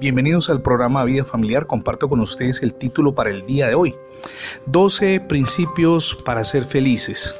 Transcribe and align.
Bienvenidos 0.00 0.48
al 0.48 0.62
programa 0.62 1.04
Vida 1.04 1.24
Familiar. 1.24 1.66
Comparto 1.66 2.08
con 2.08 2.20
ustedes 2.20 2.62
el 2.62 2.72
título 2.72 3.14
para 3.14 3.30
el 3.30 3.46
día 3.46 3.68
de 3.68 3.74
hoy. 3.74 3.94
12 4.66 5.20
principios 5.20 6.14
para 6.24 6.42
ser 6.44 6.64
felices. 6.64 7.34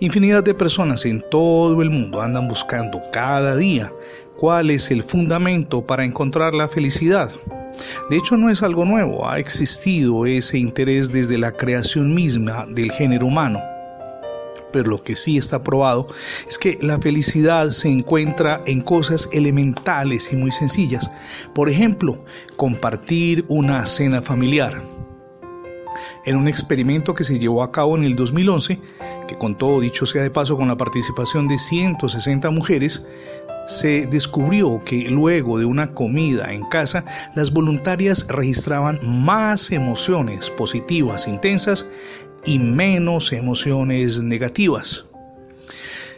Infinidad 0.00 0.42
de 0.42 0.54
personas 0.54 1.04
en 1.04 1.22
todo 1.30 1.82
el 1.82 1.90
mundo 1.90 2.22
andan 2.22 2.48
buscando 2.48 3.02
cada 3.12 3.56
día 3.56 3.92
cuál 4.36 4.70
es 4.70 4.90
el 4.90 5.02
fundamento 5.02 5.86
para 5.86 6.04
encontrar 6.04 6.54
la 6.54 6.68
felicidad. 6.68 7.30
De 8.08 8.16
hecho, 8.16 8.36
no 8.36 8.50
es 8.50 8.62
algo 8.62 8.84
nuevo, 8.84 9.28
ha 9.28 9.38
existido 9.38 10.24
ese 10.24 10.58
interés 10.58 11.12
desde 11.12 11.36
la 11.36 11.52
creación 11.52 12.14
misma 12.14 12.66
del 12.68 12.90
género 12.90 13.26
humano 13.26 13.75
pero 14.72 14.90
lo 14.90 15.02
que 15.02 15.16
sí 15.16 15.36
está 15.36 15.62
probado 15.62 16.06
es 16.48 16.58
que 16.58 16.78
la 16.80 16.98
felicidad 16.98 17.70
se 17.70 17.88
encuentra 17.88 18.62
en 18.66 18.80
cosas 18.80 19.28
elementales 19.32 20.32
y 20.32 20.36
muy 20.36 20.50
sencillas. 20.50 21.10
Por 21.54 21.70
ejemplo, 21.70 22.24
compartir 22.56 23.44
una 23.48 23.86
cena 23.86 24.22
familiar. 24.22 24.82
En 26.24 26.36
un 26.36 26.48
experimento 26.48 27.14
que 27.14 27.24
se 27.24 27.38
llevó 27.38 27.62
a 27.62 27.72
cabo 27.72 27.96
en 27.96 28.04
el 28.04 28.14
2011, 28.14 28.80
que 29.28 29.36
con 29.36 29.56
todo 29.56 29.80
dicho 29.80 30.06
sea 30.06 30.22
de 30.22 30.30
paso 30.30 30.56
con 30.56 30.68
la 30.68 30.76
participación 30.76 31.48
de 31.48 31.58
160 31.58 32.50
mujeres, 32.50 33.06
se 33.66 34.06
descubrió 34.06 34.82
que 34.84 35.08
luego 35.08 35.58
de 35.58 35.64
una 35.64 35.92
comida 35.92 36.52
en 36.52 36.62
casa, 36.64 37.04
las 37.34 37.52
voluntarias 37.52 38.26
registraban 38.28 39.00
más 39.02 39.72
emociones 39.72 40.50
positivas 40.50 41.26
intensas 41.26 41.86
y 42.46 42.58
menos 42.58 43.32
emociones 43.32 44.22
negativas. 44.22 45.04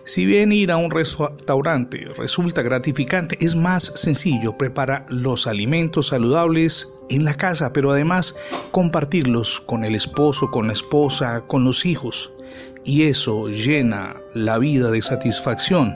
Si 0.05 0.25
bien 0.25 0.53
ir 0.53 0.73
a 0.73 0.79
un 0.79 0.91
restaurante 0.91 2.07
resulta 2.17 2.63
gratificante, 2.63 3.37
es 3.41 3.55
más 3.55 3.93
sencillo 3.95 4.57
preparar 4.57 5.05
los 5.11 5.47
alimentos 5.47 6.07
saludables 6.07 6.91
en 7.11 7.25
la 7.25 7.35
casa, 7.35 7.75
pero 7.75 7.91
además 7.91 8.35
compartirlos 8.71 9.61
con 9.61 9.85
el 9.85 9.95
esposo, 9.95 10.51
con 10.51 10.69
la 10.69 10.73
esposa, 10.73 11.45
con 11.47 11.65
los 11.65 11.85
hijos. 11.85 12.33
Y 12.85 13.03
eso 13.03 13.49
llena 13.49 14.17
la 14.33 14.59
vida 14.59 14.91
de 14.91 15.03
satisfacción. 15.03 15.95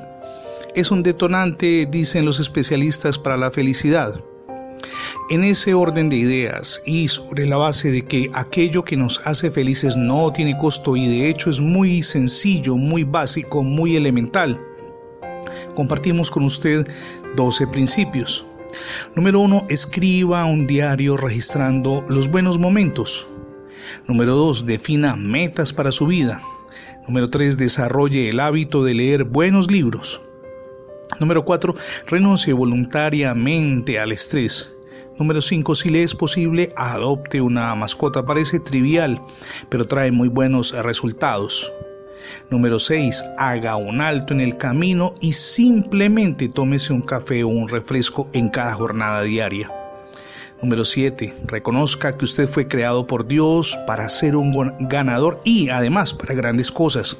Es 0.74 0.90
un 0.90 1.02
detonante, 1.02 1.88
dicen 1.90 2.26
los 2.26 2.38
especialistas, 2.38 3.18
para 3.18 3.38
la 3.38 3.50
felicidad. 3.50 4.22
En 5.32 5.44
ese 5.44 5.72
orden 5.72 6.10
de 6.10 6.16
ideas 6.16 6.82
y 6.84 7.08
sobre 7.08 7.46
la 7.46 7.56
base 7.56 7.90
de 7.90 8.02
que 8.02 8.30
aquello 8.34 8.84
que 8.84 8.98
nos 8.98 9.18
hace 9.24 9.50
felices 9.50 9.96
no 9.96 10.30
tiene 10.30 10.58
costo 10.58 10.94
y 10.94 11.06
de 11.06 11.30
hecho 11.30 11.48
es 11.48 11.58
muy 11.58 12.02
sencillo, 12.02 12.76
muy 12.76 13.04
básico, 13.04 13.62
muy 13.62 13.96
elemental, 13.96 14.60
compartimos 15.74 16.30
con 16.30 16.44
usted 16.44 16.86
12 17.34 17.66
principios. 17.68 18.44
Número 19.16 19.40
1. 19.40 19.68
Escriba 19.70 20.44
un 20.44 20.66
diario 20.66 21.16
registrando 21.16 22.04
los 22.10 22.30
buenos 22.30 22.58
momentos. 22.58 23.26
Número 24.06 24.36
2. 24.36 24.66
Defina 24.66 25.16
metas 25.16 25.72
para 25.72 25.92
su 25.92 26.08
vida. 26.08 26.42
Número 27.08 27.30
3. 27.30 27.56
Desarrolle 27.56 28.28
el 28.28 28.38
hábito 28.38 28.84
de 28.84 28.92
leer 28.92 29.24
buenos 29.24 29.70
libros. 29.70 30.20
Número 31.20 31.42
4. 31.46 31.74
Renuncie 32.06 32.52
voluntariamente 32.52 33.98
al 33.98 34.12
estrés. 34.12 34.71
Número 35.22 35.40
5. 35.40 35.76
Si 35.76 35.88
le 35.88 36.02
es 36.02 36.16
posible, 36.16 36.70
adopte 36.74 37.40
una 37.40 37.72
mascota. 37.76 38.26
Parece 38.26 38.58
trivial, 38.58 39.22
pero 39.68 39.86
trae 39.86 40.10
muy 40.10 40.26
buenos 40.26 40.72
resultados. 40.72 41.72
Número 42.50 42.80
6. 42.80 43.22
Haga 43.38 43.76
un 43.76 44.00
alto 44.00 44.34
en 44.34 44.40
el 44.40 44.56
camino 44.56 45.14
y 45.20 45.34
simplemente 45.34 46.48
tómese 46.48 46.92
un 46.92 47.02
café 47.02 47.44
o 47.44 47.48
un 47.48 47.68
refresco 47.68 48.28
en 48.32 48.48
cada 48.48 48.74
jornada 48.74 49.22
diaria. 49.22 49.70
Número 50.60 50.84
7. 50.84 51.32
Reconozca 51.44 52.16
que 52.16 52.24
usted 52.24 52.48
fue 52.48 52.66
creado 52.66 53.06
por 53.06 53.28
Dios 53.28 53.78
para 53.86 54.08
ser 54.08 54.34
un 54.34 54.74
ganador 54.88 55.38
y 55.44 55.68
además 55.68 56.12
para 56.12 56.34
grandes 56.34 56.72
cosas. 56.72 57.16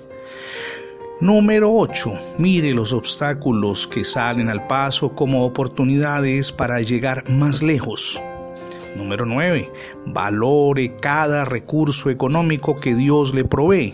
Número 1.22 1.72
8. 1.72 2.12
Mire 2.38 2.74
los 2.74 2.92
obstáculos 2.92 3.86
que 3.86 4.02
salen 4.02 4.48
al 4.48 4.66
paso 4.66 5.14
como 5.14 5.46
oportunidades 5.46 6.50
para 6.50 6.80
llegar 6.80 7.22
más 7.30 7.62
lejos. 7.62 8.20
Número 8.96 9.24
9. 9.24 9.70
Valore 10.06 10.96
cada 10.96 11.44
recurso 11.44 12.10
económico 12.10 12.74
que 12.74 12.96
Dios 12.96 13.34
le 13.34 13.44
provee. 13.44 13.92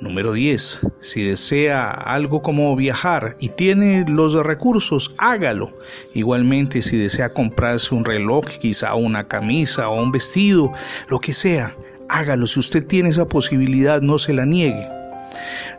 Número 0.00 0.32
10. 0.32 0.80
Si 0.98 1.22
desea 1.22 1.92
algo 1.92 2.42
como 2.42 2.74
viajar 2.74 3.36
y 3.38 3.50
tiene 3.50 4.04
los 4.08 4.34
recursos, 4.34 5.14
hágalo. 5.18 5.70
Igualmente, 6.12 6.82
si 6.82 6.96
desea 6.96 7.28
comprarse 7.28 7.94
un 7.94 8.04
reloj, 8.04 8.46
quizá 8.60 8.96
una 8.96 9.28
camisa 9.28 9.88
o 9.90 10.02
un 10.02 10.10
vestido, 10.10 10.72
lo 11.08 11.20
que 11.20 11.32
sea, 11.32 11.76
hágalo. 12.08 12.48
Si 12.48 12.58
usted 12.58 12.84
tiene 12.84 13.10
esa 13.10 13.28
posibilidad, 13.28 14.02
no 14.02 14.18
se 14.18 14.32
la 14.32 14.44
niegue. 14.44 14.95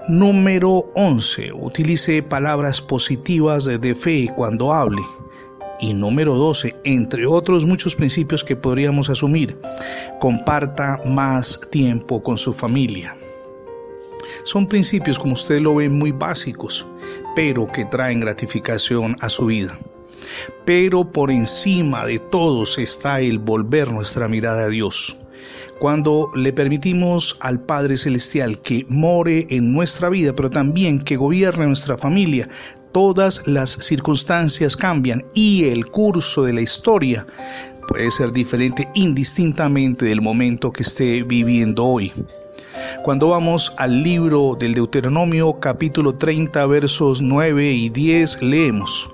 Número 0.07 0.91
11. 0.95 1.51
Utilice 1.53 2.23
palabras 2.23 2.81
positivas 2.81 3.66
de 3.66 3.95
fe 3.95 4.31
cuando 4.35 4.73
hable. 4.73 5.01
Y 5.79 5.94
número 5.94 6.35
12, 6.35 6.75
entre 6.85 7.28
otros 7.28 7.66
muchos 7.66 7.95
principios 7.95 8.44
que 8.44 8.56
podríamos 8.56 9.09
asumir, 9.09 9.59
comparta 10.19 11.00
más 11.06 11.59
tiempo 11.69 12.23
con 12.23 12.38
su 12.38 12.53
familia. 12.53 13.16
Son 14.44 14.68
principios, 14.68 15.19
como 15.19 15.34
usted 15.34 15.59
lo 15.59 15.75
ve, 15.75 15.89
muy 15.89 16.12
básicos, 16.12 16.85
pero 17.35 17.68
que 17.68 17.85
traen 17.85 18.22
gratificación 18.22 19.16
a 19.19 19.29
su 19.29 19.47
vida. 19.47 19.78
Pero 20.66 21.12
por 21.12 21.31
encima 21.31 22.06
de 22.06 22.19
todos 22.19 22.78
está 22.79 23.19
el 23.19 23.38
volver 23.38 23.91
nuestra 23.91 24.28
mirada 24.28 24.63
a 24.63 24.69
Dios 24.69 25.18
cuando 25.79 26.31
le 26.35 26.53
permitimos 26.53 27.37
al 27.41 27.61
Padre 27.61 27.97
Celestial 27.97 28.61
que 28.61 28.85
more 28.89 29.47
en 29.49 29.73
nuestra 29.73 30.09
vida, 30.09 30.35
pero 30.35 30.49
también 30.49 31.01
que 31.01 31.17
gobierne 31.17 31.67
nuestra 31.67 31.97
familia, 31.97 32.49
todas 32.91 33.47
las 33.47 33.71
circunstancias 33.71 34.75
cambian 34.75 35.25
y 35.33 35.65
el 35.65 35.87
curso 35.87 36.43
de 36.43 36.53
la 36.53 36.61
historia 36.61 37.25
puede 37.87 38.11
ser 38.11 38.31
diferente 38.31 38.87
indistintamente 38.95 40.05
del 40.05 40.21
momento 40.21 40.71
que 40.71 40.83
esté 40.83 41.23
viviendo 41.23 41.85
hoy. 41.85 42.11
Cuando 43.03 43.29
vamos 43.29 43.73
al 43.77 44.03
libro 44.03 44.55
del 44.59 44.73
Deuteronomio 44.73 45.59
capítulo 45.59 46.15
30 46.15 46.65
versos 46.67 47.21
9 47.21 47.71
y 47.71 47.89
10 47.89 48.41
leemos, 48.41 49.09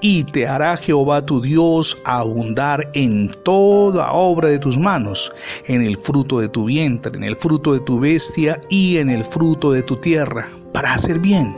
y 0.00 0.24
te 0.24 0.46
hará 0.46 0.76
Jehová 0.76 1.24
tu 1.24 1.40
Dios 1.40 1.98
abundar 2.04 2.90
en 2.94 3.30
toda 3.44 4.12
obra 4.12 4.48
de 4.48 4.58
tus 4.58 4.78
manos, 4.78 5.32
en 5.66 5.82
el 5.82 5.96
fruto 5.96 6.40
de 6.40 6.48
tu 6.48 6.64
vientre, 6.64 7.16
en 7.16 7.24
el 7.24 7.36
fruto 7.36 7.72
de 7.72 7.80
tu 7.80 7.98
bestia 8.00 8.60
y 8.68 8.98
en 8.98 9.10
el 9.10 9.24
fruto 9.24 9.72
de 9.72 9.82
tu 9.82 9.96
tierra, 9.96 10.48
para 10.72 10.94
hacer 10.94 11.18
bien. 11.18 11.56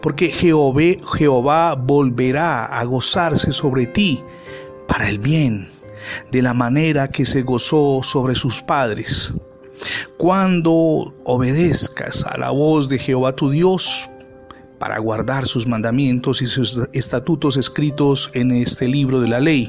Porque 0.00 0.28
Jehová, 0.28 1.74
volverá 1.74 2.66
a 2.66 2.84
gozarse 2.84 3.52
sobre 3.52 3.86
ti 3.86 4.22
para 4.86 5.08
el 5.08 5.18
bien, 5.18 5.68
de 6.30 6.42
la 6.42 6.54
manera 6.54 7.08
que 7.08 7.26
se 7.26 7.42
gozó 7.42 8.00
sobre 8.02 8.34
sus 8.34 8.62
padres. 8.62 9.32
Cuando 10.16 11.14
obedezcas 11.24 12.24
a 12.24 12.38
la 12.38 12.50
voz 12.50 12.88
de 12.88 12.98
Jehová 12.98 13.34
tu 13.34 13.50
Dios, 13.50 14.08
para 14.78 14.98
guardar 14.98 15.46
sus 15.46 15.66
mandamientos 15.66 16.42
y 16.42 16.46
sus 16.46 16.80
estatutos 16.92 17.56
escritos 17.56 18.30
en 18.34 18.50
este 18.52 18.88
libro 18.88 19.20
de 19.20 19.28
la 19.28 19.40
ley. 19.40 19.68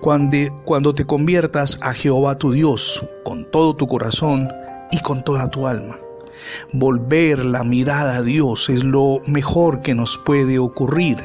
Cuando, 0.00 0.94
te 0.94 1.04
conviertas 1.04 1.78
a 1.82 1.92
Jehová 1.92 2.36
tu 2.36 2.52
Dios 2.52 3.04
con 3.24 3.44
todo 3.50 3.74
tu 3.74 3.86
corazón 3.86 4.48
y 4.90 5.00
con 5.00 5.22
toda 5.22 5.48
tu 5.48 5.66
alma. 5.66 5.98
Volver 6.72 7.44
la 7.44 7.64
mirada 7.64 8.16
a 8.16 8.22
Dios 8.22 8.68
es 8.68 8.84
lo 8.84 9.20
mejor 9.26 9.82
que 9.82 9.94
nos 9.94 10.16
puede 10.18 10.58
ocurrir, 10.58 11.16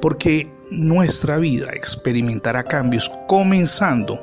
porque 0.00 0.50
nuestra 0.70 1.38
vida 1.38 1.70
experimentará 1.72 2.64
cambios 2.64 3.10
comenzando 3.28 4.18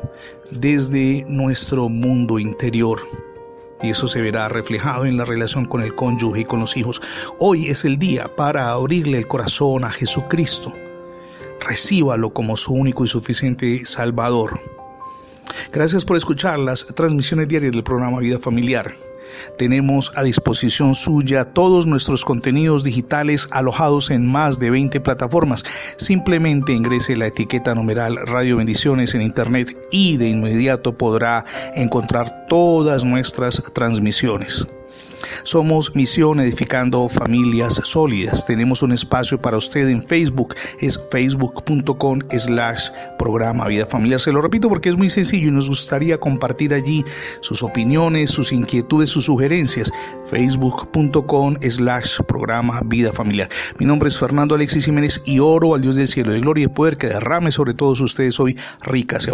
desde 0.52 1.26
nuestro 1.28 1.90
mundo 1.90 2.40
interior 2.40 3.00
y 3.84 3.90
eso 3.90 4.08
se 4.08 4.22
verá 4.22 4.50
reflejado 4.50 5.06
en 5.06 5.18
la 5.18 5.26
relación 5.26 5.66
con 5.66 5.84
el 5.84 5.94
cónyuge 5.94 6.42
y 6.42 6.46
con 6.46 6.62
los 6.62 6.78
hijos. 6.78 7.02
Hoy 7.38 7.68
es 7.68 7.86
el 7.86 8.00
día 8.00 8.34
para 8.36 8.72
abrirle 8.72 9.18
el 9.20 9.28
corazón 9.28 9.84
a 9.84 9.92
Jesucristo. 9.92 10.74
Recíbalo 11.60 12.34
como 12.34 12.58
su 12.58 12.74
único 12.74 13.04
y 13.04 13.08
suficiente 13.08 13.86
Salvador. 13.86 14.60
Gracias 15.72 16.06
por 16.06 16.18
escuchar 16.18 16.60
las 16.60 16.88
transmisiones 16.88 17.48
diarias 17.50 17.74
del 17.74 17.84
programa 17.84 18.20
Vida 18.20 18.40
Familiar. 18.40 18.92
Tenemos 19.58 20.12
a 20.16 20.24
disposición 20.24 20.96
suya 20.96 21.46
todos 21.46 21.88
nuestros 21.88 22.26
contenidos 22.26 22.84
digitales 22.84 23.48
alojados 23.52 24.12
en 24.12 24.26
más 24.26 24.60
de 24.60 24.70
20 24.70 25.00
plataformas. 25.02 25.64
Simplemente 25.98 26.74
ingrese 26.74 27.16
la 27.16 27.28
etiqueta 27.28 27.76
numeral 27.76 28.18
Radio 28.26 28.58
Bendiciones 28.58 29.14
en 29.16 29.22
Internet 29.22 29.78
y 29.92 30.18
de 30.18 30.30
inmediato 30.30 30.98
podrá 30.98 31.46
encontrar 31.76 32.48
todas 32.48 33.04
nuestras 33.04 33.62
transmisiones. 33.74 34.68
Somos 35.44 35.96
Misión 35.96 36.40
Edificando 36.40 37.10
Familias 37.10 37.82
Sólidas. 37.84 38.46
Tenemos 38.46 38.84
un 38.84 38.92
espacio 38.92 39.42
para 39.42 39.58
usted 39.58 39.88
en 39.88 40.06
Facebook, 40.06 40.56
es 40.80 41.00
facebook.com 41.12 42.20
slash 42.38 42.90
programa 43.18 43.68
Vida 43.68 43.86
Familiar. 43.86 44.20
Se 44.20 44.32
lo 44.32 44.42
repito 44.42 44.70
porque 44.70 44.90
es 44.90 44.98
muy 44.98 45.10
sencillo 45.10 45.48
y 45.48 45.52
nos 45.52 45.70
gustaría 45.70 46.20
compartir 46.20 46.74
allí 46.74 47.04
sus 47.42 47.64
opiniones, 47.64 48.30
sus 48.30 48.52
inquietudes, 48.52 49.10
sus 49.10 49.26
sugerencias. 49.26 49.92
facebook.com 50.30 51.58
slash 51.62 52.20
programa 52.28 52.82
Vida 52.86 53.12
Familiar. 53.12 53.50
Mi 53.80 53.86
nombre 53.86 54.10
es 54.10 54.18
Fernando 54.18 54.56
Alexis 54.56 54.86
Jiménez 54.86 55.22
y 55.26 55.40
oro 55.40 55.76
al 55.76 55.82
Dios 55.82 55.96
del 55.96 56.08
cielo 56.08 56.32
de 56.32 56.40
gloria 56.40 56.66
y 56.66 56.68
poder 56.68 56.98
que 56.98 57.08
derrame 57.08 57.52
sobre 57.52 57.74
todos 57.74 58.02
ustedes 58.02 58.40
hoy 58.40 58.58
ricas 58.82 59.28
y 59.28 59.32